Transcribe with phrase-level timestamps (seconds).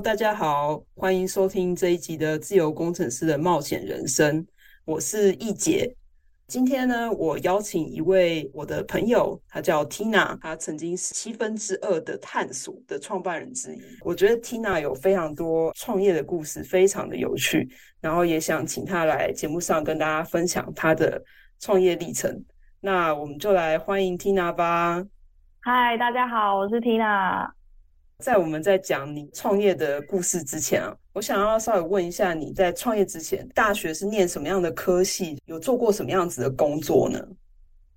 [0.00, 4.42] 大家好，欢迎收听这一集的《自由工程师的冒险人生》，
[4.86, 5.94] 我是易杰。
[6.46, 13.80] 今天呢，我邀请一位我的朋友，他叫 Tina，他曾经是七分之二的探索的创办人之一。
[14.00, 17.68] 我觉得 Tina 有非常多创业的故事，非常的有趣，
[18.00, 21.22] 然后也想请他来节目上跟大家分享他的
[21.58, 22.42] 创业历程。
[22.80, 25.04] 那我们就来欢迎 Tina 吧。
[25.60, 27.59] 嗨，大家好，我是 Tina。
[28.20, 35.38] 在我们在讲你创业的故事之前啊，我想要稍微问一下，你在创业之前，大学是念什么样的科系？
[35.46, 37.18] 有做过什么样子的工作呢？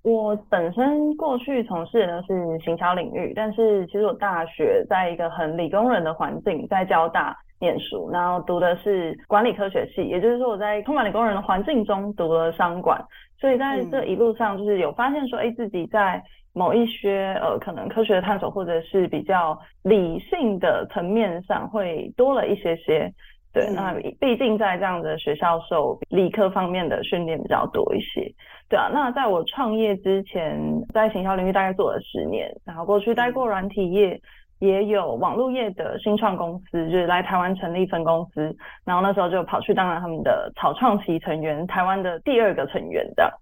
[0.02, 13.02] 我本身过去从事的是行销领域，但是其实我大学在一个很理工人的环境，在交大念书，然后读的是管理科学系，也就是说我在充满理工人的环境中读了商管，
[13.38, 16.22] 所以在这一路上就是有发现说，哎，自己在。
[16.56, 23.12] 某一些呃，可能科学的探索或者是比较理性的层面上会多了一些些，
[23.52, 28.32] 对，嗯、那毕竟在这样的学校受理科方面的训练比较多一些，
[28.68, 28.88] 对啊。
[28.92, 30.56] 那在我创业之前，
[30.92, 34.20] 在行销领域大概做了十年，然后过去待过软体业，
[34.64, 43.32] 也有网络业的新创公司，就是来台湾成立分公司，然后那时候就跑去当了他们的草创期成员，台湾的第二个成员的。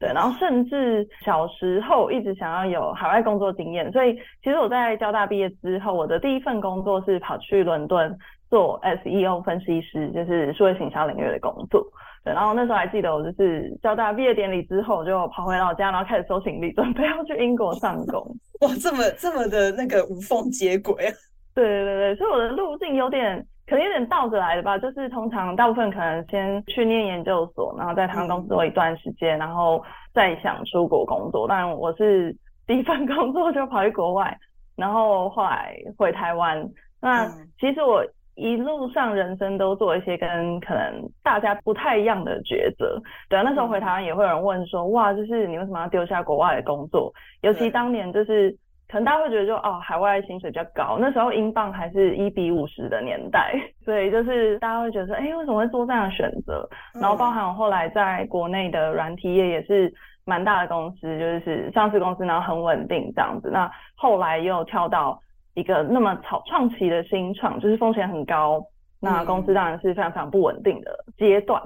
[0.00, 11.86] 对，然后甚至小时候一直想要有海外工作经验，所以其实我在交大毕业之后，我的第一份工作是跑去伦敦做 SEO 分析师，就是数位行销领域的工作。
[12.24, 18.20] 对，然后那时候还记得我就是交大毕业典礼之后，就跑回老家，然后开始收行李，准备要去英国上工。
[18.60, 21.12] 哇，这么这么的那个无缝接轨啊！
[21.54, 23.46] 对对对，所以我的路径有点。
[23.66, 29.80] 可能有点倒着来的吧，就是通常大部分可能先去念研究所，然后在他们公司做一段时间，然后
[30.12, 31.46] 再想出国工作。
[31.46, 34.36] 但我是第一份工作就跑去国外，
[34.74, 36.68] 然后后来回台湾。
[37.00, 37.28] 那
[37.60, 38.04] 其实我
[38.34, 43.00] 一路上人生都做一些跟可能大家不太一样的抉择。
[43.28, 47.12] 对啊，那时候回台湾也会有人问说，哇，就是你为什么要丢下国外的工作？
[47.42, 48.56] 尤其当年就是。
[48.92, 53.54] 可能大家会觉得就哦，海外薪水比较高，那时候英镑还是一比五十的年代，
[53.84, 56.68] 所以就是大家会觉得说，哎，为什么会做这样的选择？
[57.00, 63.48] 然后包含我后来在国内的软体业也是蛮大的公司，就是上市公司，然后很稳定这样子。
[63.52, 65.16] 那后来又跳到
[65.54, 68.64] 一个那么草创期的新创，就是风险很高，
[69.00, 71.62] 那公司当然是非常非常不稳定的阶段，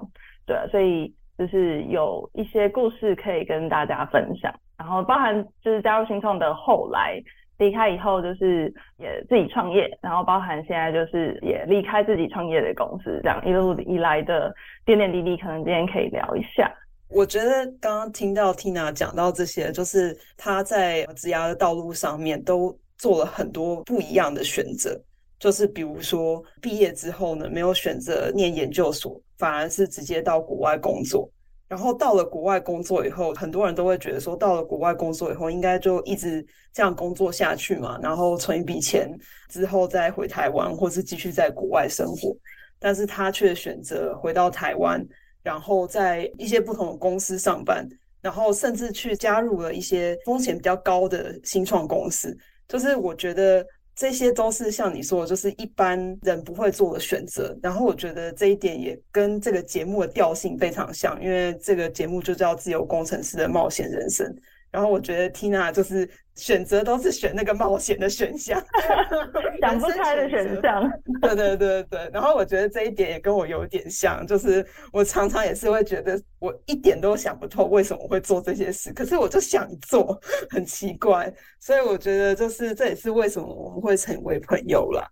[0.47, 4.53] 对，所以就是有一些故事可以跟大家分享。
[4.77, 7.23] 然后包含就是加入新创的后来
[7.59, 14.53] 离开以后，就是也自己创业，然后包含现在就是也离开自己创业的公司，这样一路以来的
[14.85, 16.71] 点点滴滴，可能今天可以聊一下。
[17.09, 24.99] 我觉得刚刚听到 Tina 讲到这些，就是她在职涯的道路上面都做了很多不一样的选择，
[25.39, 31.29] 就是比如说毕业之后呢，没有选择念研究所，反而是直接到国外工作。
[31.67, 39.11] 然后到了国外工作以后，很多人都会觉得说，到了国外工作以后，应该就一直这样工作下去嘛，然后存一笔钱
[39.49, 42.37] 之后再回台湾，或是继续在国外生活。
[42.79, 45.05] 但是他却选择回到台湾，
[45.43, 47.89] 然后在一些不同的公司上班，
[48.21, 52.37] 然后甚至去加入了一些风险比较高的新创公司。
[52.69, 53.65] 就是我觉得。
[53.97, 57.57] 这些都是像你说的，就是一般人不会做的选择。
[57.63, 64.27] 然后我觉得这一点也跟这个节目的调性非常像，因为这个节目就叫《自由工程师的冒险人生》。
[64.75, 68.61] 然后我觉得 Tina 就是选择都是选那个冒险的选项，
[69.63, 70.91] 想不开的选项。
[71.23, 81.33] 对对对对，然后我觉得这一点也跟我有点像，就是我常常也是会觉得我一点都想不透为什么我会做这些事，可是我就想做，很奇怪。
[81.61, 85.07] 所以我觉得就是这也是为什么我们会成为朋友啦。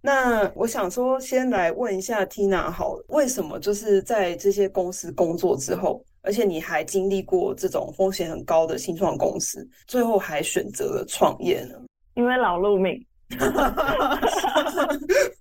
[0.00, 11.74] 那我想说，先来问一下 Tina 好，为什么就是在这些公司工作之后，而且你还经历过这种风险很高的新创公司，最后还选择了创业呢？
[12.14, 13.00] 因为劳碌命。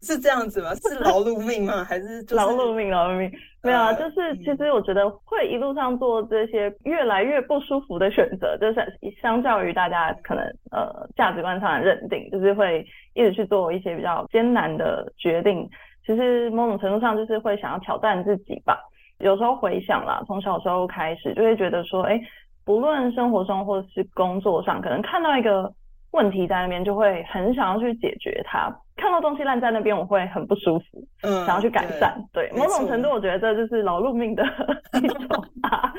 [0.01, 0.73] 是这样子吗？
[0.75, 1.83] 是劳碌命吗？
[1.83, 2.89] 还是劳碌命？
[2.89, 3.31] 劳碌命？
[3.61, 15.69] 没有啊，就是其实我觉得会一路上做这些越来越不舒服的选择，就是相较于大家可能呃价值观上的认定，就是会一直去做一些比较艰难的决定。
[16.05, 18.77] 其实某种程度上就是会想要挑战自己吧。
[19.19, 22.19] 有时候回想啦，从小时候开始就会觉得说，哎，
[22.65, 25.73] 不论生活中或是工作上，可能看到一个。
[26.13, 28.71] 问题在那边，就会很想要去解决它。
[28.95, 32.23] 看到东西烂在那边，我会很不舒服，嗯，想要去改善。
[32.31, 34.43] 对，对，某种程度，我觉得这就是劳碌命的
[35.01, 35.91] 一种啊。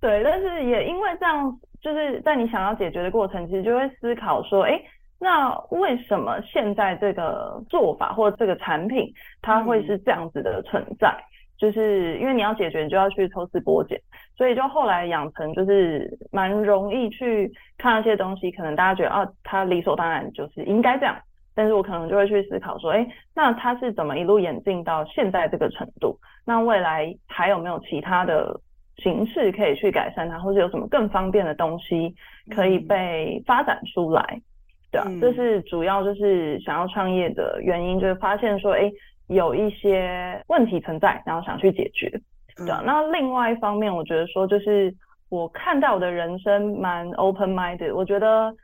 [0.00, 4.80] 对，但是也因为这样，就是在你想要解决的过程，其实就会思考说，哎，
[5.20, 9.12] 那为什么现在这个做法或这个产品，
[9.42, 11.10] 它会是这样子的存在？
[11.10, 13.98] 嗯就是因为你要解决，你就要去抽丝剥茧，
[14.36, 21.16] 所以就后来养成就是蛮容易去看那些东西，可能大家觉得啊，它理所当然就是应该这样，
[21.54, 26.18] 但是我可能就会去思考说，哎，那它是怎么一路演进到现在这个程度？
[26.44, 28.60] 那未来还有没有其他的
[28.98, 32.14] 形式可以去改善它，或者有什么更方便的东西
[32.54, 34.40] 可以被发展出来？
[34.92, 38.92] 对啊，这是主要就是想要创业的原因，就是发现说，哎。
[39.28, 42.08] 有一些问题存在，然后想去解决，
[42.56, 42.82] 对啊。
[42.84, 44.94] 那另外一方面，我觉得说，就是
[45.28, 48.54] 我看到我的人生蛮 open minded，我觉得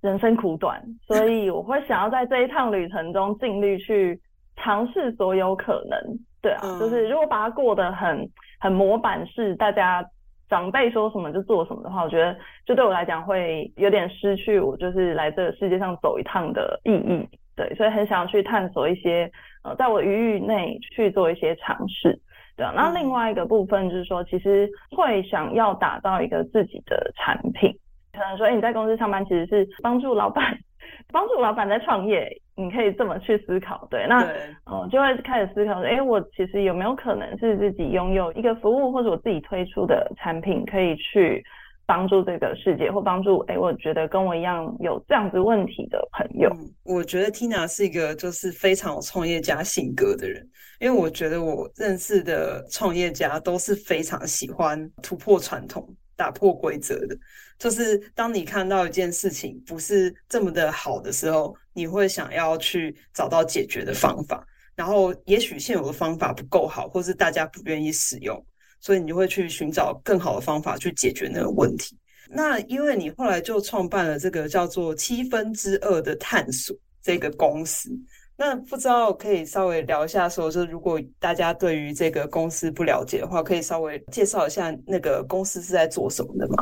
[0.00, 4.18] 人生苦短，所以我会想要在这一趟旅程中尽力去
[4.56, 6.78] 尝试所有可能，对啊。
[6.78, 8.26] 就是如果把它过得很
[8.58, 10.02] 很模板式，大家
[10.48, 17.28] 长辈说什么就做什么的话，我觉得就对我来讲会有点失去我就是来这个世界上走一趟的意义。
[17.60, 19.30] 对，所以很想去探索一些，
[19.62, 22.18] 呃，在我余域内去做一些尝试，
[22.56, 22.72] 对啊。
[22.74, 24.66] 那另外一个部分就是说，其实
[24.96, 27.70] 会想要打造一个自己的产品，
[28.14, 30.58] 可能说，哎，你在公司上班其实是帮助老板，
[31.12, 34.06] 帮助老板在创业，你可以这么去思考，对。
[34.08, 34.22] 那，
[34.64, 41.44] 嗯，就会开始思考说，哎，我其实有没有可能是自己拥有一个服务，或者我自己推出的产品，可以去。
[41.90, 46.48] 帮助这个世界，或帮助哎，我觉得跟我一样有这样子问题的朋友。
[46.84, 50.48] 我觉得 Tina 是一个就是非常有创业家性格的人，
[50.78, 55.84] 因为我觉得我认识的创业家都是非常喜欢突破传统、
[56.14, 57.18] 打破规则的。
[57.58, 64.46] 就是当你看到一件事情不是这么的好的时候，你会想要去找到解决的方法。
[64.76, 68.46] 然后，也许现有的方法不够好，或是大家不愿意使用。
[68.80, 71.96] 所以你就会去寻找更好的方法去解决那个问题。
[72.28, 77.90] 那因为你后来就创办了这个叫做七分之二的探索这个公司，
[78.36, 86.56] 那不知道可以稍微聊一下，说就如果大家对于这个公司不了解的话，可以稍微介绍一下那个公司是在做什么的吗？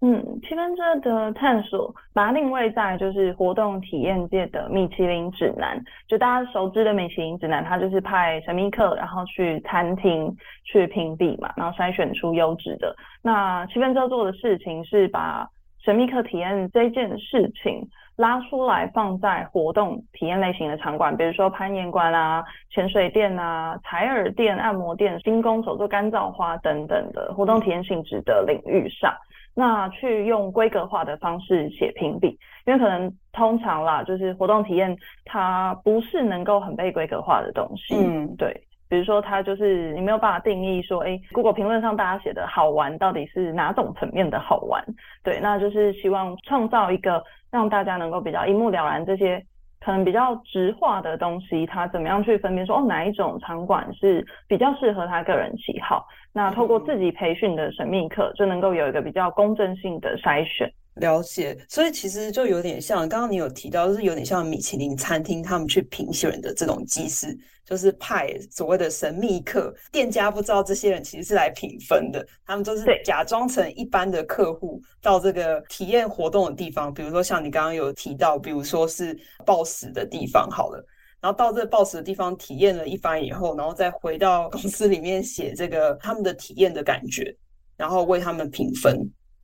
[0.00, 5.82] 嗯，七分之的探索，把它定位在就是活动体验界的米其林指南。
[6.06, 12.94] 就大家熟知的米其林指南，它就是派神秘客，然后去餐厅去评比嘛，然后筛选出优质的。
[13.22, 15.48] 那七分之做的事情是把
[15.82, 29.14] 神秘客体验这件事情拉出来，放在活动体验类型的场馆，比如说攀岩馆啊、潜水店啊、采耳店、按摩店、星宫手作干燥花等等的活动体验性质的领域上。
[29.54, 37.94] 那去用规格化的方式写评比，因为可能通常啦，就是活动体验它不是能够很被规格化的东西。
[37.94, 38.52] 嗯，对，
[38.88, 44.84] 比如说它就是你没有办法定义说，哎，Google 评论上大家写的好玩到底是哪种层面的好玩？
[45.22, 49.44] 对，那就是希望创造一个让大家能够比较一目了然这些。
[49.84, 56.06] 可能比较直化的东西，他怎么样去分辨说哦，哪一种场馆是比较适合他个人喜好？
[56.32, 60.72] 那透过自己培训的神秘课，就能够有一个比较公正性的筛选。
[60.94, 80.80] 了解，所以其实就有点像刚刚你有提到，就是有点像米其林餐厅他们去评选的这种机制，就是派所谓的神秘客，店家不知道这些人其实是来评分的，他们就是假装成一般的客户到这个体验活动的地方，比如说像你刚刚有提到，比如说是暴食的地方好了，
[81.20, 87.36] 然后到这个暴食的地方体验了一番以后，然后再回到公司里面写这个他们的体验的感觉，
[87.76, 88.96] 然后为他们评分。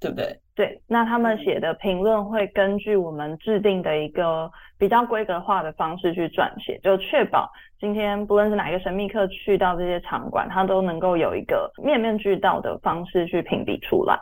[0.03, 0.35] 对不对？
[0.61, 7.51] 对，那他们写的评论会根据我们制定的一个比较规格化的方式去撰写，就确保
[7.81, 14.21] 今天不论是哪一个神秘客去到这些场馆，他都能够有一个面面俱到的方式去评比出来。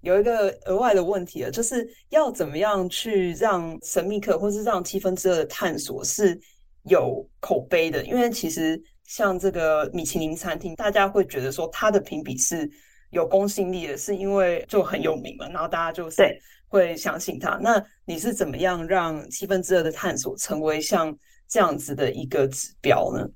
[0.00, 6.40] 有一个额外的问题啊，就是要怎么样去让神秘客，或是让七分之二的探索是
[6.84, 12.66] 有口碑的，因为其实像这个米其林餐厅，大家会觉得说它的评比是
[13.14, 16.22] 有公信力的，是因为就很有名嘛，然后大家就是
[16.68, 17.58] 会相信他。
[17.62, 21.16] 那你是怎么样让七分之二的探索成为像
[21.48, 23.26] 这样子的一个指标呢？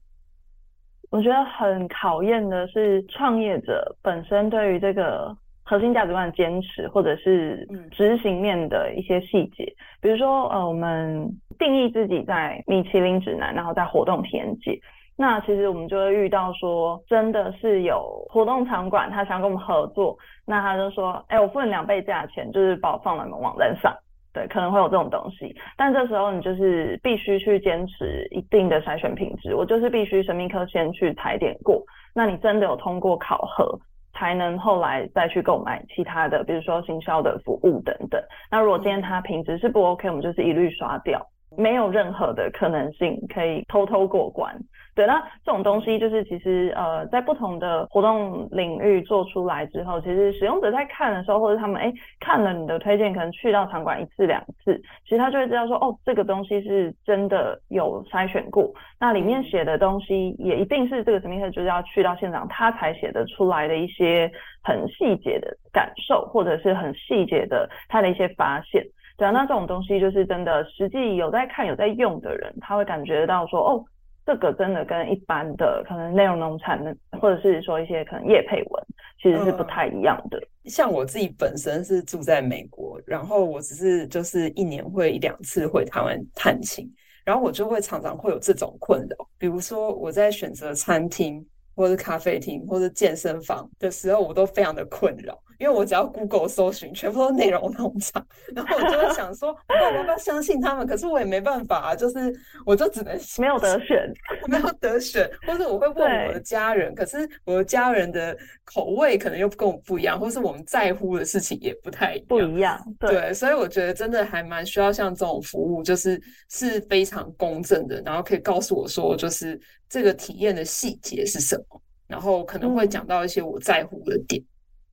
[1.10, 9.64] 我觉得很考验的是创业者本身对于这个核心价值观的坚持，或者是执行面的一些细节，
[10.02, 11.34] 比如说呃，我们。
[11.58, 14.80] 定义自己在米其林指南，然后在活动体验界，
[15.20, 23.92] 那其实我们就会遇到说，真的是有活动场馆，他想跟我们合作，那他就说，哎，我付你两倍价钱，就是把我放在你们网站上，
[24.32, 31.82] 对，可能会有这种东西，但这时候你就是必须去坚持一定的筛选品质，我就是必须神秘科先去踩点过，
[32.14, 33.76] 那你真的有通过考核，
[34.14, 38.22] 才能后来再去购买其他的，比如说行销的服务等等。
[38.52, 41.20] 那如果今天它品质是不 OK，我们就是一律刷掉。
[41.58, 44.56] 没有任何的可能性可以偷偷过关。
[44.94, 58.72] 对，那这种东西就是其实呃，在不同的活动领域做出来之后，其实使用者在看的时候，或者他们哎看了你的推荐，可能去到场馆一次两次，其实他就会知道说，哦，这个东西是真的有筛选过。
[58.98, 64.28] 那里面写的东西也一定是这个神秘客就是要去到现场，他才写得出来的一些
[64.64, 68.84] 很细节的感受，或者是很细节的他的一些发现。
[69.18, 73.84] 对啊，那这种东西就是真的，实际有在看、有在用的人，他会感觉到说，哦，
[74.24, 78.84] 这个真的跟一般的可能内容农产的，或者是说一些可能业配文，
[79.20, 80.38] 其实是不太一样的。
[80.38, 86.88] 嗯，像我自己本身是住在美国，然后我只是就是一年会一两次回台湾探亲，
[87.24, 91.44] 然后我就会常常会有这种困扰，比如说我在选择餐厅，
[91.74, 95.36] 或者咖啡厅，或者健身房的时候，我都非常的困扰。
[95.58, 98.24] 因为我只要 Google 搜寻，全部都是内容农场，
[98.54, 100.86] 然后我就会想说，我要不要相信他们？
[100.86, 102.32] 可是我也没办法啊，就是
[102.64, 104.12] 我就只能没有得选，
[104.46, 124.40] 没有得选，或者我会问我的家人，可是我的家人的口味可能又跟我不一样，或是我们在乎的事情也不太一样，不一样，对，对，所以我觉得真的还蛮需要像这种服务，就是是非常公正的，然后可以告诉我说，就是这个体验的细节是什么，然后可能会讲到一些我在乎的点。
[124.40, 124.46] 嗯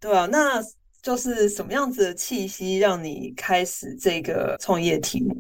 [0.06, 0.62] 对啊，那
[1.02, 5.36] 就是什么样子的契机让你开始这个创业题目？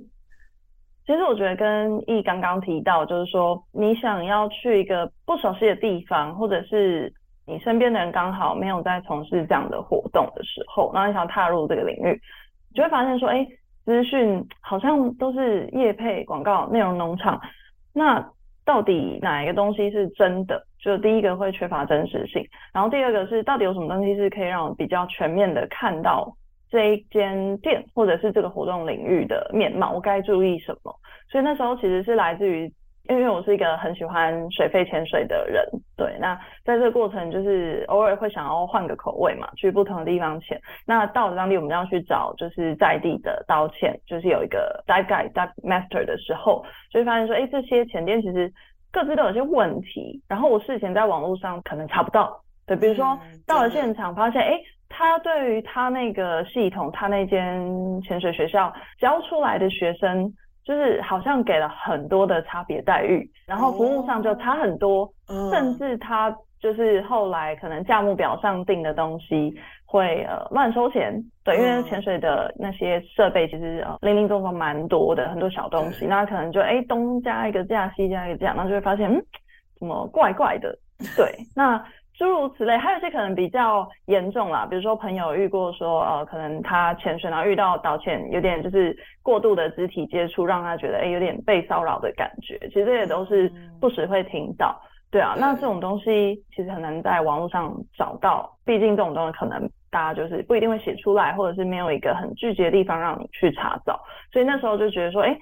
[1.05, 7.13] 其实我觉得跟易刚刚提到，就是说你想要去一个不熟悉的地方，或者是
[7.45, 12.19] 你身边的人刚好没有在从事这样的活动的时候，然后你想踏入这个领域，
[12.69, 13.47] 你就会发现说，哎，
[13.85, 17.39] 资讯好像都是业配广告、内容农场，
[17.93, 18.27] 那。
[18.65, 20.65] 到底哪一个东西是真的？
[20.79, 26.35] 就第一个会缺乏真实性，然后第二个是到底有什么东西是可以让我比较全面的看到
[26.69, 30.93] 这一间店或者是这个活动领域的面貌，我该注意什么？
[31.29, 32.71] 所以那时候其实是来自于。
[33.07, 35.63] 因为我是一个很喜欢水肺潜水的人，
[35.95, 40.59] 对，那在这个过程就是偶尔会想要换个口味嘛，去不同的地方潜。
[40.85, 48.51] 那到了当地，我们要去找就是在地的刀潜，就是有一个 dive guide、dive master 的时候，就会发现说，哎，这些潜店其实
[48.91, 54.59] 各自都有些问题，然后我事前在网络上可能查不到，对，比如说到了现场发现，哎，
[54.89, 60.33] 他对于他那个系统，他那间潜水学校教出来的学生。
[60.65, 69.55] 就是好像给了很多的差别待遇，然后服务上就差很多，哦、甚至他就是后来可能价目表上定的东西
[69.85, 79.23] 会呃乱收钱，对，因为潜水的那些设备其实呃零零总总蛮多的，很多小东西，那可能就哎东加一个价，西加一个价，然后就会发现嗯
[79.77, 80.75] 怎么怪怪的，
[81.15, 81.81] 对，那。
[82.17, 92.57] 诸如此类，还有一些可能比较严重啦，比如说朋友遇过说，呃，可能他潜水然后遇到导潜，有点就是过度的肢体接触，让他觉得哎有点被骚扰的感觉。
[92.69, 94.79] 其实这也都是不时会听到，
[95.11, 95.35] 对啊。
[95.37, 103.99] 那这种东西其实很难在网络上找到，毕竟这种东西可能大家就是不一定会写出来，或者是没有一个很具体的地方让你去查找。
[104.31, 105.37] 所以那时候就觉得说，哎，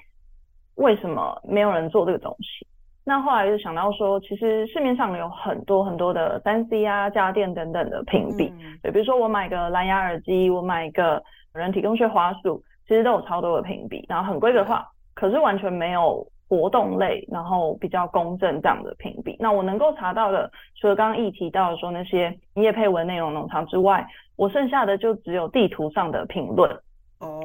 [0.76, 2.66] 为什么没有人做这个东西？
[3.06, 11.22] 那后来就想到说，其实市面上有很多很多的三 C 啊、家电等等的评比，嗯、对，比如说我买个蓝牙耳机，我买一个
[11.54, 19.36] 人体工学滑鼠，其实都有超多的评比，然后很规格化，可是完全没有活动类，然后比较公正这样的评比。
[19.38, 24.08] 那我能够查到的，除了刚刚一提到的说那些业配文内容农场之外，
[24.38, 26.72] 我剩下的就只有地图上的评论。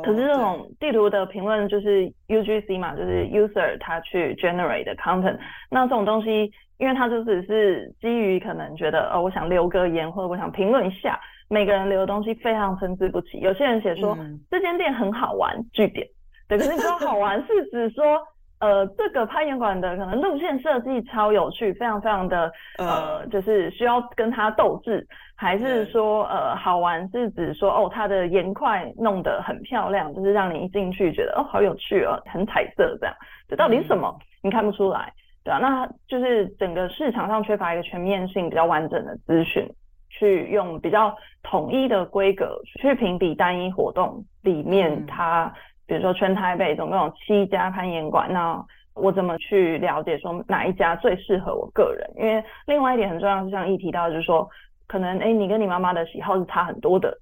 [0.03, 5.39] 可是这种地图的评论就是 UGC 嘛，就是 user 他去 generate 的 content。
[5.71, 11.19] 那这种东西，因为它就只是基于可能觉得，哦，我想留个言或者我想评论一下，
[11.49, 13.39] 每个人留的东西非常参差不齐。
[13.41, 16.07] 有些人写说、嗯、这间店很好玩，据点。
[16.49, 18.19] 对，可是你说好玩是指说
[18.61, 27.09] 呃，这个攀岩馆的可能路线设计超有趣，非常非常的呃，就是需要跟他斗智，还是说呃好玩？
[27.11, 33.15] 是指说哦，它的岩块弄得很漂亮，就是让你一进去觉得哦好有趣哦，很彩色这样。
[33.49, 34.13] 这到底是什么？
[34.43, 35.13] 你看不出来，
[35.45, 39.69] 对啊，那就是整个市场上缺乏一个全面性、比较完整的资讯，
[40.11, 45.55] 去用比较统一的规格去评比单一活动里面它。
[45.89, 48.63] 比如说，全台北总共有七家攀岩馆，那
[48.95, 52.07] 我怎么去了解说哪一家最适合我个人？
[52.19, 54.47] 因为另外一点很重要，是像一提到，就是说，
[54.87, 57.17] 可能诶你跟你妈妈的喜好是差很多的，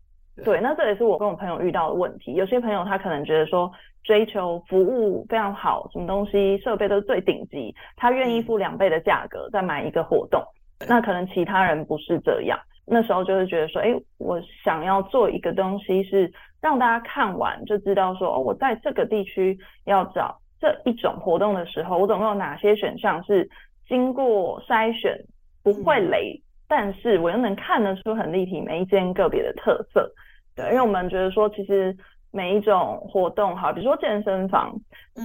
[0.45, 2.35] 对，那这也是我跟我朋友遇到的问题。
[2.35, 3.71] 有些朋友他可能觉得说，
[4.03, 10.43] 追求服务非常好，什么东西设备都是最顶级，他愿意付两倍的价格再买一个活动，
[10.89, 12.59] 那可能其他人不是这样。
[12.85, 16.33] 那时候就是觉得说，哎我想要做一个东西是。
[16.67, 23.49] 让大家看完就知道说，哦，我在这个地区要找这一种活动的时候，我总共有哪些选项是
[23.87, 25.17] 经过筛选，
[25.63, 30.11] 不会雷，嗯、但是我又能看得出很立体每一间个别的特色。
[30.57, 31.97] 对，因为我们觉得说，其实
[32.33, 34.75] 每一种活动，好，比如说健身房，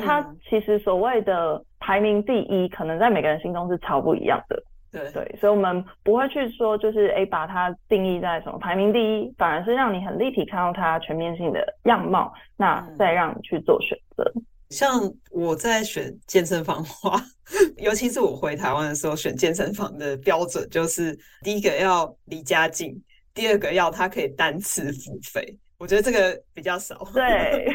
[0.06, 4.62] 它其实所谓的排名第一，可能在每个人心中是超不一样的。
[4.92, 14.30] 对对，所以我们不会去说，就是诶把它定义在什么排名第一，反而是让你很立体看到它全面性的样貌，那再让你去做选择。
[14.70, 17.22] 像我在选健身房的话，
[17.78, 22.94] 尤其是我回台湾的时候，选健身房的标准就是第一个要离家近，
[23.34, 25.58] 第二个要它可以单次付费。
[25.78, 26.96] 我觉得这个比较少。
[27.14, 27.66] 对，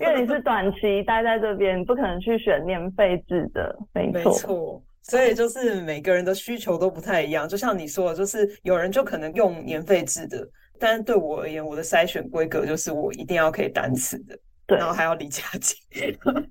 [0.00, 4.30] 因为你是短期待在这边，不可能去选年费制的，没错。
[4.30, 4.82] 没错。
[5.10, 10.48] 所以就是每个人的需求都不太一样，就像你说的，就是有人就可能用年费制的，
[10.78, 14.38] 但是对我而言，我的筛选规格就是我一定要可以单次的，
[14.68, 15.76] 对，然后还要离家近。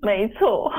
[0.01, 0.69] 没错。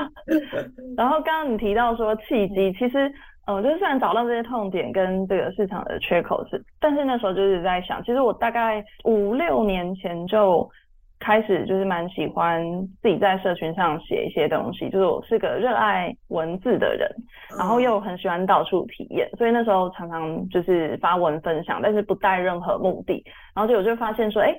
[0.95, 3.11] 然后刚刚你提到说契机，其实
[3.47, 10.69] 呃，就是虽然找到这些痛点跟这个市场的缺口是，但是那时候就是在想，其实我大概五六年前就。
[11.21, 12.59] 开始就是蛮喜欢
[12.99, 17.07] 自己在社群上写一些东西，就是我是个热爱文字的人，
[17.55, 23.23] 然后又很喜欢到处体验，所以那时候常常就是发文分享，但是不带任何目的，
[23.55, 24.51] 然后就我就发现说，哎，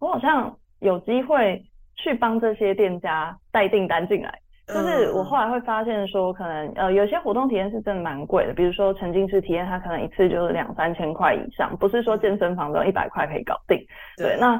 [0.00, 1.62] 我好像有机会
[1.94, 4.32] 去帮这些店家带订单进来，
[4.66, 13.78] 就是我后来会发现说，可能呃有些活动体验是真的蛮贵的，比如说沉浸式体验，它可能一次就是两三千块以上，不是说健身房只有一百块可以搞定，
[14.16, 14.38] 对，对。
[14.40, 14.58] 那。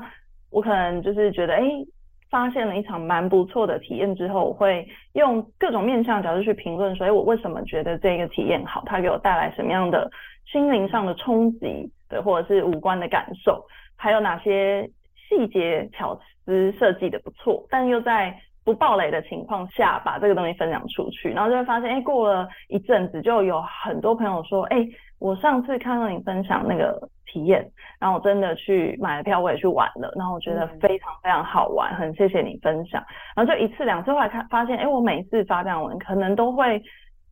[0.50, 1.62] 我可能就是觉得，哎，
[2.30, 8.82] 发现了一场蛮不错的体验之后，我会用各种面向角度去评论，说，哎，我为什么觉得这个体验好？
[8.86, 10.10] 它给我带来什么样的
[10.50, 13.64] 心灵上的冲击，对，或者是五官的感受，
[13.96, 14.88] 还有哪些
[15.28, 18.34] 细节巧思设计的不错，但又在
[18.64, 24.86] 不暴雷的情况下把这个东西分享出去，然后就会发现，哎，过了一阵子，就有很多朋友说，哎，
[25.18, 27.08] 我上次看到你分享那个。
[27.30, 27.62] 体验，
[28.00, 33.04] 然后我真的去买了票，我也去玩了，然后我觉得非常非常好玩，很谢谢你分享。
[33.36, 36.82] 然后就一次两次后来看发现，哎，我每次发这样文，可能都会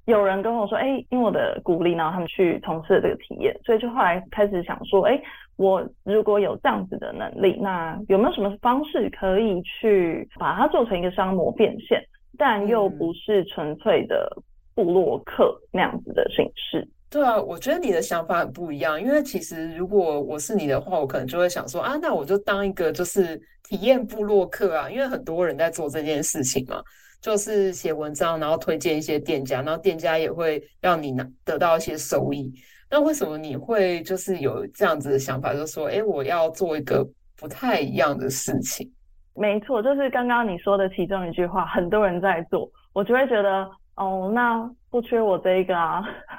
[0.04, 5.18] 有人跟我说，哎，因为我的鼓励，然后他们去从事了这个体验，所以就后来开始想说，哎，
[5.56, 12.04] 我如果有这样子的能力，那有没有什么方式可以去把它做成一个商模变现，
[12.36, 14.30] 但又不是纯粹的
[14.74, 16.86] 部落客那样子的形式？
[17.16, 26.78] 对啊，我觉得你的想法很不一样，因为其实如果我是你的话，我可能就会想说啊，那我就当一个就是体验部落客啊，因为很多人在做这件事情嘛，
[27.22, 32.52] 就是写文章，然后推荐一些店家，然后店家也会让你拿得到一些收益。
[32.90, 37.02] 那为什么你会就是有这样子的想法，就是说，哎，我要做一个
[37.34, 38.92] 不太一样的事情？
[39.34, 43.66] 没错，就是刚刚你说的其中一句话，很多人在做，我就会觉得。
[43.96, 46.04] 哦，那不缺我这一个啊，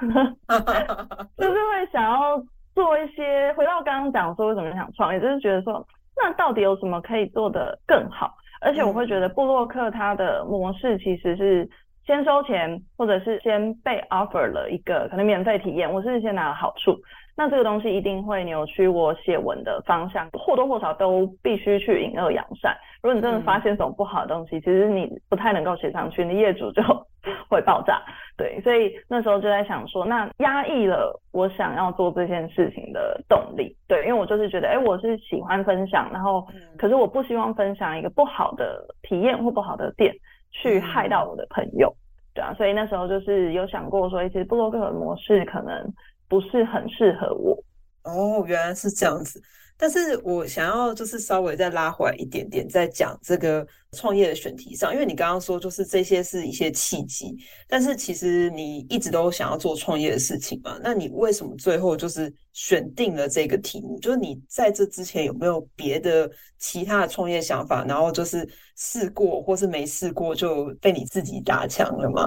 [1.36, 2.42] 就是会想要
[2.74, 3.52] 做一些。
[3.54, 5.84] 回到刚刚讲说为什么想创业，就是觉得说，
[6.16, 8.32] 那到底有什么可以做得更好？
[8.60, 11.68] 而且我会觉得布洛克他的模式其实是
[12.06, 16.96] 先收钱，或者是先被 offer 了一个可能免费体验，我是先拿了好处。
[17.36, 22.76] 那这个东西一定会扭曲我写文的方向，或多或少都必须去引恶扬善。
[23.02, 26.82] 如果你真的发现什么不好的东西，嗯、其实你不太能够写上去，你业主就
[27.48, 28.02] 会爆炸。
[28.36, 33.76] 对，所以那时候就在想说，那压抑了我想要做这件事情的动力。
[33.86, 40.14] 对，因为我就是觉得，哎，我是喜欢分享，然后可是我不希望分享一个不好的体验或不好的店
[40.50, 41.92] 去害到我的朋友。
[42.34, 45.92] 对啊，所以那时候就是有想过说，其实部落格的模式可能。
[46.30, 47.56] 不是很适合我
[48.04, 49.40] 哦，原来是这样子。
[49.78, 57.34] 但是我想要就是稍微再拉回来一点点，再讲这个创业的选题上，因为你刚刚说就是这些是一些契机，
[57.68, 63.98] 但是其实你一直都想要做创业的事情嘛，那你为什么最后就是选定了这个题目？
[64.00, 72.26] 就是你在这之前有没有别的其他的创业想法，然后就是试过或是没试过就被你自己打枪了吗？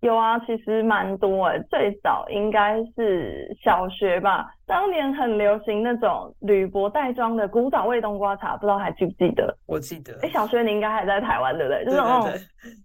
[0.00, 9.54] 有啊，其实蛮多诶，最早应该是小学吧，当年很流行那种铝箔袋装的古早味冬瓜茶，不知道还记不记得？
[9.66, 10.14] 我记得。
[10.22, 11.84] 诶，小学你应该还在台湾，对不对？
[11.84, 12.30] 就是那种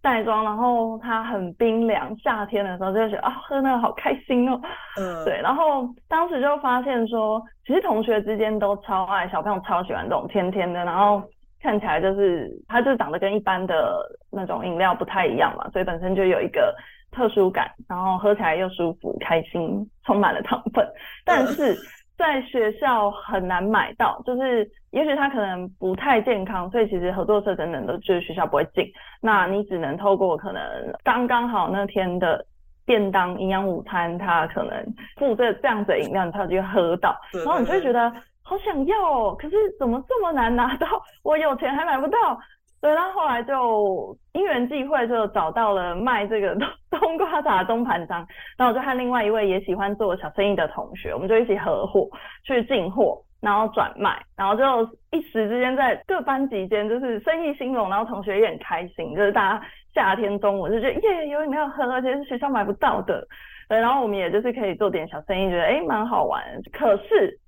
[0.02, 4.60] 袋装，然后它很冰凉，夏天的时候就觉得啊，喝那个好开心哦。
[5.00, 5.24] 嗯。
[5.24, 11.24] 对，然后当时就发现说，其实同学之间都超爱，小朋友超喜欢这种甜甜的，然后。
[11.62, 13.98] 看起来就是它就长得跟一般的
[14.32, 16.72] 那种饮料不太一样嘛，所以本身就有一个
[17.16, 20.86] 特殊感，然后喝起来又舒服、开心，充满了糖分。
[21.24, 21.76] 但是
[22.18, 28.86] 在学校很难买到，就是也许它可能不太健康，所以其实合作社等等都就是学校不会进，
[29.22, 30.62] 那你只能透过可能
[31.04, 32.46] 刚刚好那天的
[32.86, 34.86] 便当营养午餐，它可能
[35.18, 38.12] 附这这样子的饮料，你才有机会喝到，然后你就会觉得。
[38.48, 40.86] 好想要哦，可是怎么这么难拿到？
[41.26, 42.40] 我有钱还买不到。
[42.86, 46.56] 所以他后来就因缘际会就找到了卖这个
[46.92, 48.24] 冬瓜茶的中盘商，
[48.56, 52.08] 然后我就和另外一位也喜欢做小生意的同学，我们就一起合伙
[52.44, 63.28] 去进货，然后转卖，然后就一时之间在各班级间就是生意兴隆，然后同学也很开心，就是大家夏天中午就觉得耶，有饮料喝，而且是学校买不到的。
[63.68, 66.40] 对，然后我们也就是可以做点小生意，觉得哎蛮好玩。
[66.72, 67.40] 可是。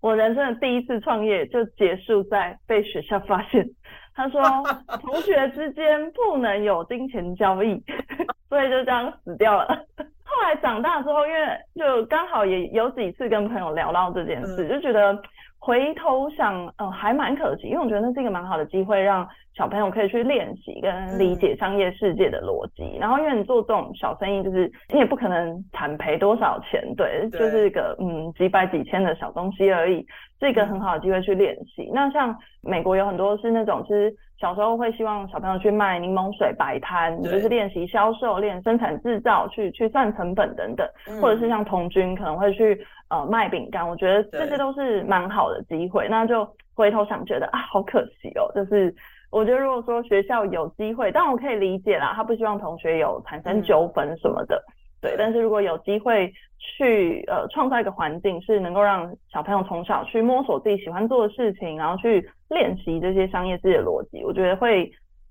[0.00, 3.66] 我人生的第一次创业就结束在被学校发现，
[4.14, 4.40] 他说
[5.00, 7.82] 同学之间不能有金钱交易，
[8.48, 9.66] 所以就这样死掉了。
[9.96, 11.40] 后来长大之后，因为
[11.74, 15.20] 就刚好也有几次跟朋友聊到这件事，就觉得。
[15.66, 22.84] 回头想，呃，还蛮可惜，因为我觉得那是一个蛮好的机会，让小朋友可以去练习跟理解商业世界的逻辑。
[22.84, 27.40] 嗯、然后，因为你做这种小生意，就是你也不可能惨赔多少钱，对，对。
[27.40, 30.06] 就是一个嗯几百几千的小东西而已，
[30.40, 31.84] 是一个很好的机会去练习。
[31.84, 42.84] 嗯、那像美国有很多是那种，其实小时候会希望小朋友去卖柠檬水摆摊，就是练习销售、练生产制造、去去算成本等等，嗯、或者是像童军可能会去。
[43.08, 46.08] 呃，卖饼干，我觉得这些都是蛮好的机会。
[46.10, 46.44] 那就
[46.74, 48.50] 回头想，觉得啊，好可惜哦。
[48.52, 48.92] 就是
[49.30, 54.56] 我觉得，如果说学校有机会，但我可以理解啦，他不希望同学有产生纠纷什么的。
[54.56, 54.74] 嗯、
[55.06, 64.90] 对，但是如果有机会去呃创造一个环境，是能够让小朋友从小去摸索自己喜欢做的事情，然后去练习这些商业世界的逻辑，我觉得会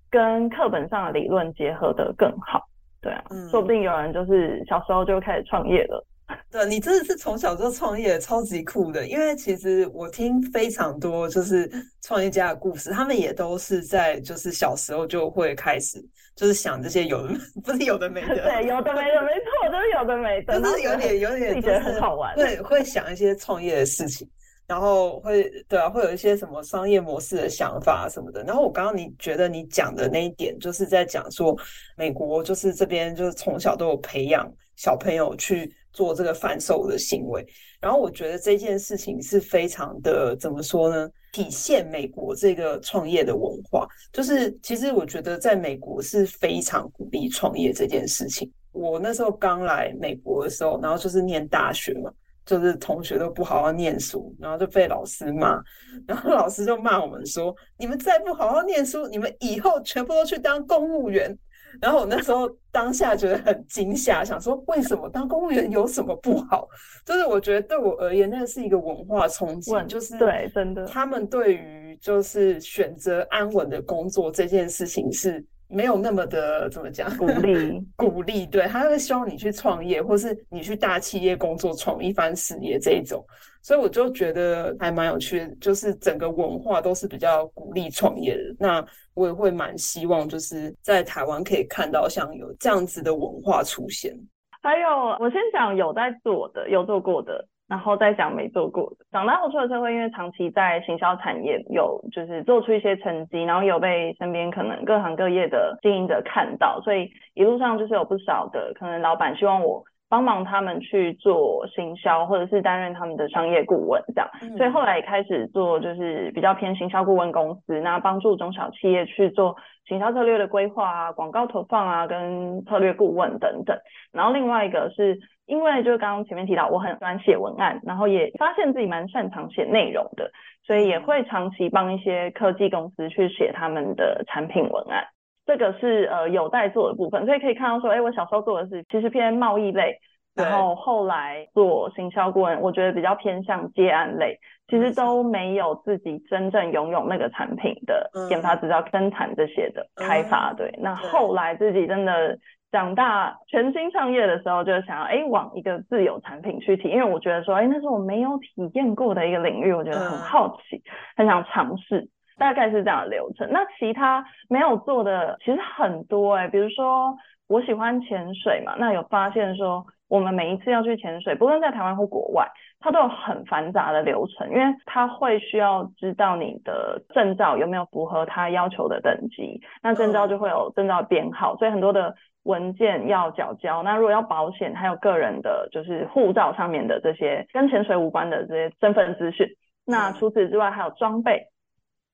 [0.10, 2.64] 跟课本上的理论结合的更好。
[3.02, 6.06] 对啊，嗯、说不定有人就是小时候就开始创业了。
[6.52, 9.06] 对，你真的是从小就创业，超级酷的。
[9.06, 11.70] 因为其实我听非常多就是
[12.02, 16.04] 创业家的故事，他们也都是在就是小时候就会开始
[16.36, 17.34] 就是想这些有的
[17.64, 24.28] 不是有的没的，对，有的没的，没错，就是有的没的，就是有点有点觉得很好玩，对，会想一些创业的事情，
[24.66, 28.44] 然后会对啊，会有一些什么商业模式的想法什么的。
[28.44, 31.58] 然后我刚刚你觉得你讲的那一点，就是在讲说
[31.96, 35.74] 美国就是这边就是从小都有培养小朋友去。
[35.96, 37.42] 做这个贩售的行为，
[37.80, 41.10] 然后我觉得这件事情是非常的怎么说呢？
[41.32, 48.52] 体现美国这个创业的文化，就是其实我觉得在美国是非常鼓励创业这件事情。
[48.76, 52.12] 我那时候刚来美国的时候，然后就是念大学嘛，
[52.46, 55.60] 就是同学都不好好念书，然后就被老师骂，
[56.06, 61.36] 然后老师就骂我们说：“你们再不好好念书，你们以后全部都去当公务员。”
[61.82, 66.66] 然后我那时候当下觉得很惊吓，想说为什么当公务员有什么不好？
[67.06, 83.26] 就是我觉得对我而言，那是一个文化冲击，就是对，真的，他们对于就是选择安稳的工作这件事情是没有那么的怎么讲鼓励 鼓励，对，他会希望你去创业，或是你去大企业工作，闯一番事业这一种。
[83.62, 88.56] 所以我就觉得还蛮有趣的，就是整个文化都是比较鼓励创业的。
[88.60, 94.16] 那我也会蛮希望，就是在台湾可以看到像有这样子的文化出现。
[94.62, 94.88] 还有，
[95.20, 99.06] 我先讲有在做的、有做过的，然后再讲没做过的。
[99.12, 109.84] 长大后出了社会，因为长期在行销产业有就是做出一些成绩，然后有被身边可能各行各业的经营者看到，所以一路上就是有不少的可能老板希望我。
[110.08, 119.56] 帮忙他们去做行销，或者是担任他们的商业顾问，这样，嗯、所以后来也开始做，就是比较偏行销顾问公司，那帮助中小企业去做
[119.88, 123.78] 行销策略的规划啊、广告投放啊，跟策略顾问等等。
[124.14, 130.30] 然后另外一个是因为就是刚刚前面提到，我很喜欢写文案，然后也发现自己蛮擅长写内容的，
[130.66, 135.04] 所以也会长期帮一些科技公司去写他们的产品文案。
[135.46, 139.98] 这个是呃有待做的部分，所以可以看到说，哎，我小时候做的是其实偏贸易类，
[140.36, 150.54] 然后后来做行销顾问，我觉得比较偏向接案类，其实都没有自己真正拥有那个产品的研发、制造、生产这些的开发。
[150.54, 152.38] 对，那后来自己真的。
[152.72, 160.84] 长大全新创业的时候，就想要哎往一个自有产品去提，因为我觉得说哎那是我没有体验过的一个领域，我觉得很好奇，
[161.16, 163.50] 很想尝试，大概是这样的流程。
[163.52, 167.16] 那其他没有做的其实很多哎，比如说
[167.48, 172.48] 我喜欢潜水嘛，那有发现说我们每一次要去潜水，不论在台湾或国外，
[172.80, 182.16] 它都有很繁杂的流程，因为它会需要知道你的证照有没有符合它要求的等级，那证照就会有证照编号，所以很多的。
[182.46, 189.48] 文件要缴交，那如果要保险，还有个人的，就是护照上面的这些跟潜水无关的这些身份资讯。
[189.84, 191.48] 那除此之外，还有装备，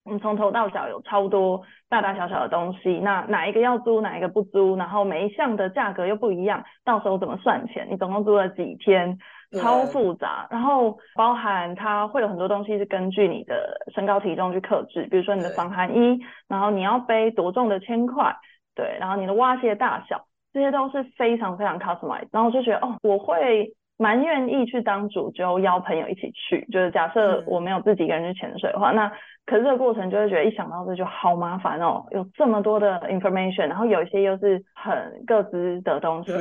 [0.04, 3.00] 你从头到脚有超多大大小小的东西。
[3.00, 4.76] 那哪一个要租，哪一个不租？
[4.76, 7.88] 然后每一项的价格又不一样，到时候怎么算钱？
[7.90, 9.18] 你总共租了几天？
[9.60, 10.48] 超复杂。
[10.50, 18.36] 然后包含它会有很多东西是根据你的身高体重去克制，比如说你的防寒衣，然后你要背多重的铅块。
[18.74, 26.66] 对，然后你的蛙鞋大小，这些都是非常非常 customized，然后我就觉得哦，我会蛮愿意去当主揪，邀朋友一起去。
[26.72, 29.12] 就是假设我没有自己一个人去潜水的话，嗯、那
[29.46, 36.40] 可是这个过程就会觉得一想到这就好麻烦哦，有这么多的 information，然后有一些又是很各自的东西，就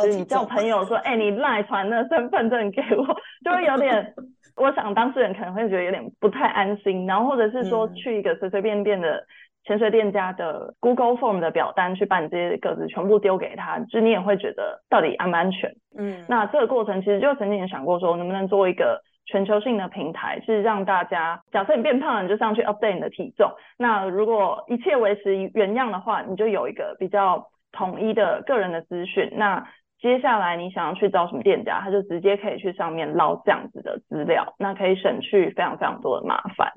[0.00, 3.04] 是你叫朋友说， 哎，你赖传的身份证给我，
[3.44, 4.14] 就会有点，
[4.56, 9.22] 我想当事人可能会觉得有点不太安心，然后或者是说去一个随随便便的。
[9.64, 15.72] 潜水店家的 Google Form 的表单去把你这些个子全部丢给他，就你也会觉得到底安不安全？
[15.96, 23.52] 嗯，那这个过程其实就曾经也想过说，能不能做一个全球性的平台，是让大家，假设你变胖了，你就上去 update 你的体重。
[23.78, 29.30] 那如果一切维持原样的话，你就有一个比较统一的个人的资讯。
[29.36, 29.64] 那
[30.00, 36.72] 接下来你想要去找什么店家，他就直接可以去上面捞这样子的资料，那可以省去非常非常多的麻烦。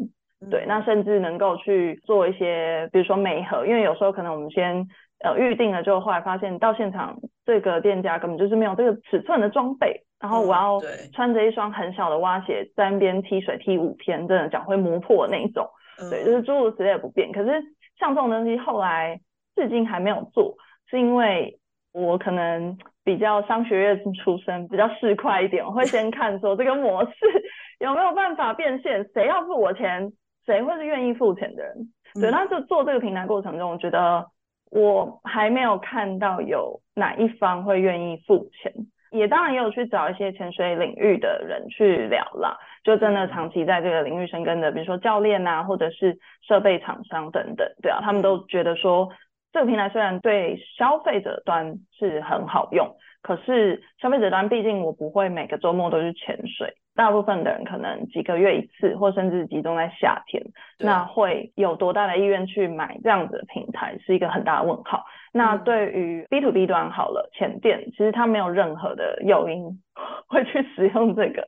[0.49, 4.88] 对，那甚至能够去做一些，比如说媒合，因为有时候可能我们先
[5.23, 10.79] 呃预定了，就后来发现到现场这个店家根本就是没有这个尺寸的装备，然后我要
[11.13, 15.67] 穿着一双很小的蛙鞋在那边踢水踢五天，真的脚会磨破的那一种。
[16.10, 17.31] 对，就是诸如此类的不便。
[17.31, 17.51] 可是
[17.97, 19.19] 像这种东西后来
[19.55, 20.55] 至今还没有做，
[20.89, 21.58] 是因为
[21.93, 27.12] 我可能比较商学院出身，比较市侩一点，我会先看说这个模式
[27.79, 30.12] 有没有办法变现，谁要付我钱。
[30.45, 31.75] 谁会是愿意付钱的人？
[32.21, 34.25] 对，那就做这个平台过程中，我觉得
[34.71, 38.71] 我还没有看到有哪一方会愿意付钱。
[39.12, 49.10] 也当然也有去找一些潜水领域的人去聊啦，就真的长期在这个领域深耕的，比如说教练啊，或者是设备厂商等等，对啊，他们都觉得说
[49.53, 56.73] 这个平台虽然对消费者端是很好用，可是消费者端毕竟我不会每个周末都去潜水。
[56.95, 60.41] 大部分的人可能几个月一次，或甚至集中在夏天，
[60.79, 65.03] 那会有多大的意愿去买这样子的平台，是一个很大的问号。
[65.34, 69.65] 那对于 B to B 端好了，前店其实它没有任何的诱因
[70.27, 71.45] 会去使用这个，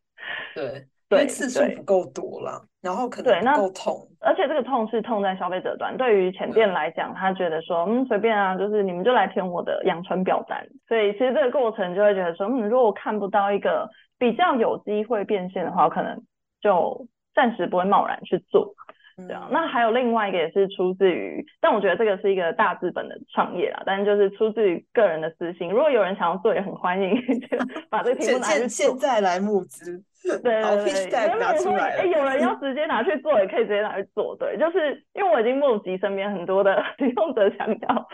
[0.53, 5.95] 对，对，因为次数不够多了，然后可能不够痛，而且这个痛是痛在消费者端。
[5.95, 10.67] 对于前店来讲，他觉得说，嗯，随便啊，就是你们就来填我的养成表单。
[10.89, 13.89] 所以其实这个过程就会觉得说，嗯，如果我看不到一个。
[14.17, 16.21] 比较有机会变现的话，我可能
[16.61, 18.73] 就暂时不会贸然去做。
[19.27, 25.71] 这样，那还有另外一个也是出自于，但我觉得这个是一个大资本的创业啦，但是就是出自于个人的私心。
[25.71, 27.15] 如果有人想要做，也很欢迎，
[27.49, 27.57] 就
[27.89, 28.67] 把这个题目拿去做。
[28.67, 30.03] 现在来募资。
[30.23, 30.61] 对对
[31.09, 34.35] 对，拿出来哎，有人要直接拿去做，也可以直接拿去做。
[34.37, 38.07] 对，就是因为我已经募集身边很多的 使用者想要，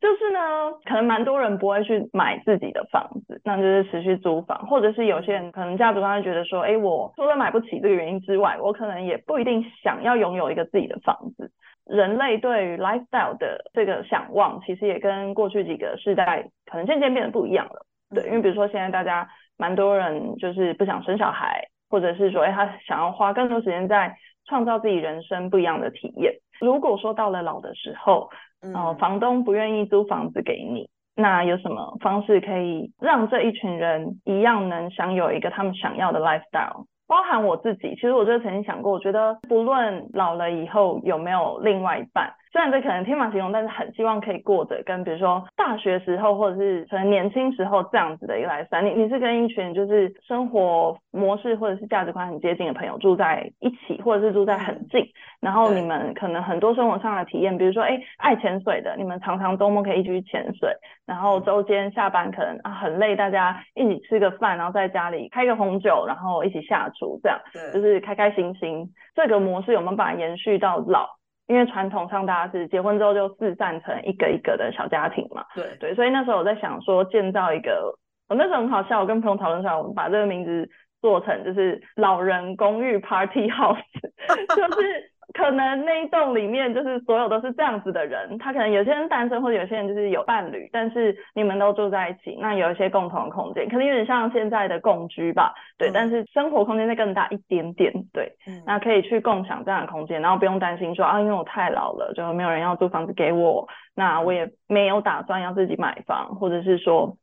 [0.00, 11.50] 就是呢，可能蛮多人不会去买自己的房子，那就是持续租房，或者是有些人可能家族方会觉得说，哎，我除了买不起这个原因之外，我可能也不一定想要拥有一个自己的房子。
[11.84, 17.84] 人类对于 lifestyle 的这个想望，其实也跟过去几个世代可能渐渐变得不一样了。
[18.14, 19.28] 对，因为比如说现在大家。
[19.60, 26.32] 蛮多人就是不想生小孩，或者是说，哎，他想要花更多时间在创造自己人生不一样的体验。
[26.62, 28.30] 如果说到了老的时候，
[28.62, 36.84] 嗯、呃，房东不愿意租房子给你，那有什么方式可以让这一群人一样能享有一个他们想要的 lifestyle？
[37.06, 48.82] 包含我自己，其实我就曾经想过，我觉得不论老了以后有没有另外一半，虽然这可能天马行空，但是很希望可以过着跟比如说大学时候或者是可能年轻时候这样子的一个 lifestyle。
[48.82, 55.06] 你你是跟一群就是生活模式或者是价值观很接近的朋友住在一起，或者是住在很近，
[55.40, 60.68] 然后你们可能很多生活上的体验，比如说哎爱潜水的，你们常常周末可以一起去潜水，
[61.06, 67.38] 然后周间下班可能啊很累，大家一起吃个饭，然后在家里开个红酒，然后一起下厨，这样
[67.72, 68.92] 就是开开心心。
[69.14, 71.19] 这个模式有没有办法延续到老？
[71.50, 77.92] 因为传统上大家是结婚之后就四散成一个一个的小家庭嘛，对对，所以那时候我在想说建造一个，
[78.28, 80.70] 我那时候很好笑，我跟朋友讨论出来，我们把这个名字
[81.02, 83.82] 做成就是老人公寓 Party House，
[84.54, 85.09] 就是。
[85.32, 107.16] 可能那一栋里面就是所有都是这样子的人，他可能有些人单身，或者有些人就是有伴侣，但是你们都住在一起，那有一些共同的空间，可能有点像现在的共居吧，对，嗯、但是生活空间再更大一点点，对，嗯、那可以去共享这样的空间，然后不用担心说啊，因为我太老了，就没有人要租房子给我，那我也没有打算要自己买房，或者是说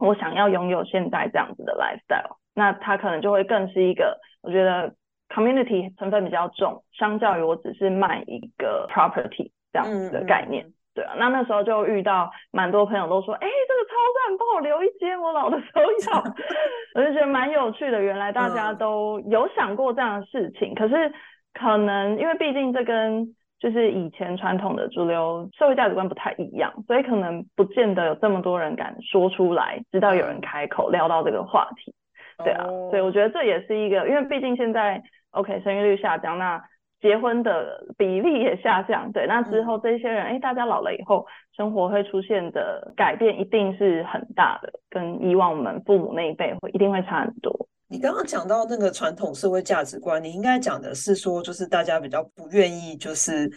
[0.00, 4.92] 我想要拥有现在这样子的 lifestyle，那他可能就会更是一个，我觉得。
[5.28, 16.22] Community 成分比较重，相较于我只是卖一个 property 这样子的概念，嗯嗯、对啊，那那时候就遇到蛮多朋友都说，哎、欸，这个超赞，帮我留一间，我老的时候要，
[16.94, 18.00] 我就觉得蛮有趣的。
[18.00, 21.12] 原来大家都有想过这样的事情，嗯、可是
[21.52, 31.94] 可能因为毕竟这跟就是以前传统的主流社会价值观不太一样，所以可能不见得有这么多人敢说出来，直到有人开口聊到这个话题，
[32.38, 35.02] 对啊，哦、所以我觉得这也是一个，因为毕竟现在。
[35.34, 36.62] OK，生育率下降，那
[37.00, 39.10] 结婚的比例也下降。
[39.10, 47.52] 对，那之后这些人，哎、嗯，大家老了以后，生活会出现的改变一定是很大的，跟以往我们父母那一辈会一定会差很多。
[47.88, 53.50] 你刚刚讲到那个传统社会价值观，你应该讲的是说，就是大家比较不愿意，就是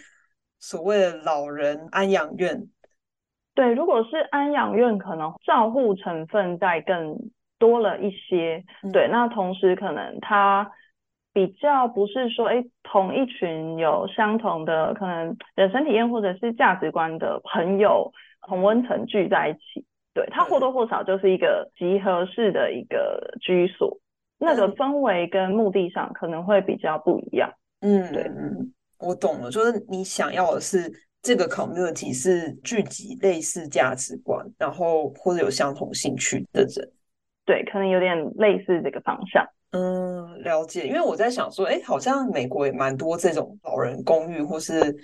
[0.57, 2.59] 所谓的老人安养院。
[3.53, 7.15] 对，如果是安养院，可能照护成分在更
[7.59, 8.63] 多了一些。
[8.83, 10.71] 嗯、对，那同时可能他。
[11.33, 18.11] 比较不是说，哎，同一群有相同的可能人生体验或者是价值观的朋友
[18.47, 23.99] 同温层聚在一起，对，它或多或少就是一个集合式的一个居所，
[24.39, 27.53] 那个氛围跟目的上可能会比较不一样。
[27.81, 30.91] 嗯，对，嗯，我懂了，就是你想要的是
[31.21, 36.91] 这个 community 是聚集类似价值观，然后或者有相同兴趣的人，
[37.47, 39.43] 对，可能有点类似这个方向。
[39.71, 40.86] 嗯，了解。
[40.86, 44.95] 因为我在想说，哎，好像美国也蛮多这种老人公寓，或是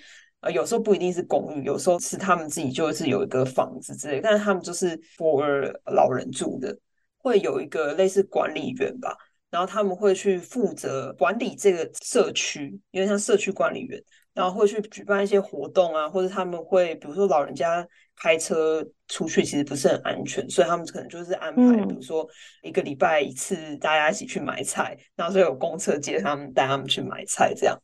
[0.41, 6.77] 呃，有时候不一定是公寓，有时候是他们自己就是有一个房子之类，但是他们就是 for 老人住的，
[7.17, 9.15] 会有一个类似管理员吧，
[9.49, 13.97] 然后他们会去负责管理这个社区，有点像社区管理员。
[14.35, 22.27] 然后会去举办一些活动啊，或者他们会，比如说老人家开车出去其实不是很安全，所以他们可能就是安排，嗯、比如说
[22.61, 27.77] 一个礼拜一次，大家一起去买菜，然后就有公车接他们，带他们去买菜这样。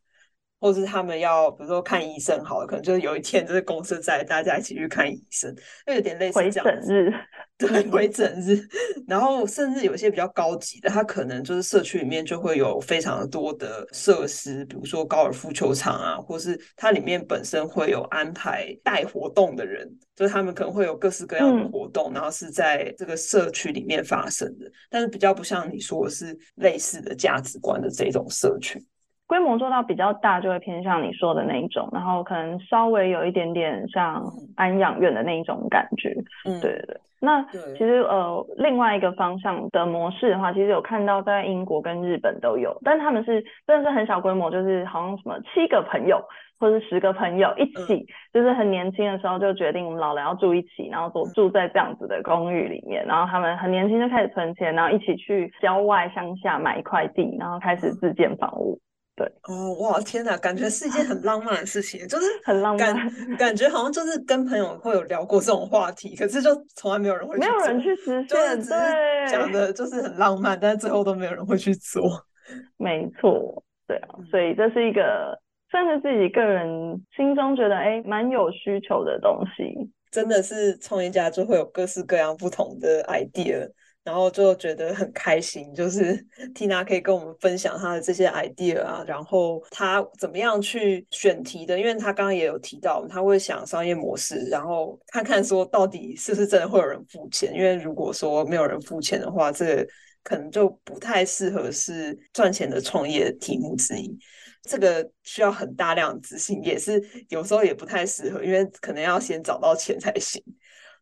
[0.62, 5.56] 或是他们要，比如说看医生，好了，可能就是有一天就是公车载大家一起去看医生，
[5.88, 6.66] 就有点类似这样。
[6.66, 7.14] 回诊日，
[7.60, 8.58] 对，回整日。
[9.06, 24.72] 然后甚至有一些比较高级的，它可能就是社区里面就会有非常多的设施，比如说高尔夫球场啊，或是它里面本身会有安排带活动的人，就是他们可能会有各式各样的活动，嗯、然后是在这个社区里面发生的。
[24.90, 28.82] 但是比较不像你说的是类似的价值观的这种社区。
[29.30, 36.10] 规模做到比较大，就会偏向你说的那一种，然后可能稍微有一点点像安养院的那一种感觉。
[36.46, 36.98] 嗯，对对对。
[37.22, 46.20] 那其实呃，另外一个方向的模式的话，其实有看到在英国跟日本都有，但他们是真的是很小规模，就是好像什么七个朋友
[46.60, 58.80] 或者十个朋友一起，嗯、就是很年轻的时候就决定我们老了要住一起，然后住住在这样子的公寓里面，然后他们很年轻就开始存钱，然后一起去郊外乡下买一块地，然后开始自建房屋。
[59.20, 72.26] 对哦，哇，天哪，感觉是一件很浪漫的事情，就是 很浪漫，感觉好像就是跟朋友会有聊过这种话题，可是就从来没有人会没有人去实现，就是只是讲的就是很浪漫，但是最后都没有人会去做。
[72.80, 75.38] 没错，对啊，所以这是一个
[75.70, 83.70] 算是自己个人心中觉得哎蛮有需求的东西，真的是创业家就会有各式各样不同的 idea。
[84.10, 86.18] 然后就觉得很开心，就是
[86.56, 99.88] Tina 可以跟我们分享她的这些 idea 啊，然后她怎么样去选题的，因为她刚刚也有提到，她会想商业模式，然后看看说到底是不是真的会有人付钱，因为如果说没有人付钱的话，这个
[100.24, 104.18] 可能就不太适合是赚钱的创业题目之一。
[104.64, 110.44] 这个需要很大量的资金，也是有时候也不太适合，因为可能要先找到钱才行。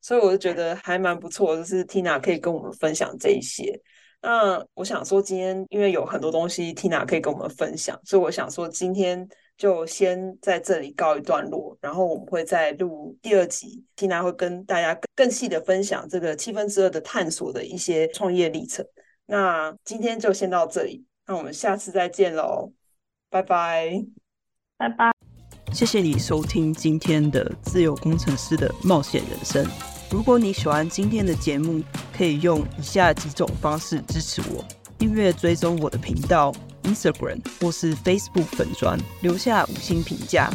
[0.01, 3.79] 所以我就觉得还蛮不错，就是 Tina 可以跟我们分享这一些。
[4.21, 9.27] 那我想说，今天因为有很多东西 Tina 可以跟我们分享，所以我想说今天
[9.57, 18.85] 就先在这里告一段落，然后我们会再录第二集，Tina 会跟大家更细的分享这个七分之二的探索的一些创业历程。
[19.27, 22.71] 那今天就先到这里，那我们下次再见喽。
[23.29, 24.05] 拜拜，
[24.77, 25.16] 拜拜！
[25.73, 29.65] 谢谢你收听今天的自由工程师的冒险人生。
[30.09, 31.83] 如果你喜欢今天的节目，
[32.17, 34.63] 可以用以下几种方式支持我：
[34.97, 36.53] 订阅追踪我的频道
[36.83, 40.49] Instagram 或是 Facebook 粉砖，留下五星评价，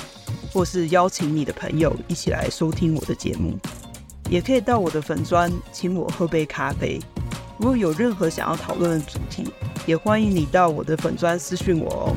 [0.53, 3.57] 或是邀请你的朋友一起来收听我的节目。
[4.31, 6.99] 也可以到我的粉专请我喝杯咖啡。
[7.59, 9.45] 如果有任何想要讨论的主题，
[9.87, 12.17] 也欢迎你到我的粉专私讯我哦。